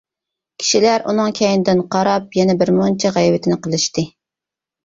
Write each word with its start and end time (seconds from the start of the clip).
كىشىلەر 0.61 1.03
ئۇنىڭ 1.11 1.35
كەينىدىن 1.39 1.83
قاراپ، 1.97 2.39
يەنە 2.39 2.57
بىرمۇنچە 2.63 3.15
غەيۋىتىنى 3.19 3.59
قىلىشتى. 3.67 4.09